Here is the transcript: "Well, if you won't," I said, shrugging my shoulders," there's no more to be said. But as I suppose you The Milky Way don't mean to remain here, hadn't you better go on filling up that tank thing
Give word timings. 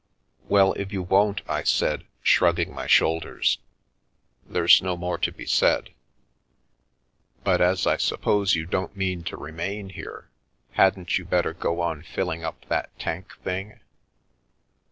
"Well, 0.49 0.73
if 0.73 0.91
you 0.91 1.03
won't," 1.03 1.43
I 1.47 1.61
said, 1.61 2.05
shrugging 2.23 2.73
my 2.73 2.87
shoulders," 2.87 3.59
there's 4.49 4.81
no 4.81 4.97
more 4.97 5.19
to 5.19 5.31
be 5.31 5.45
said. 5.45 5.91
But 7.43 7.61
as 7.61 7.85
I 7.85 7.97
suppose 7.97 8.55
you 8.55 8.65
The 8.65 8.71
Milky 8.71 8.71
Way 8.71 8.71
don't 8.87 8.97
mean 8.97 9.23
to 9.25 9.37
remain 9.37 9.89
here, 9.89 10.31
hadn't 10.71 11.19
you 11.19 11.25
better 11.25 11.53
go 11.53 11.81
on 11.81 12.01
filling 12.01 12.43
up 12.43 12.65
that 12.67 12.97
tank 12.97 13.37
thing 13.43 13.79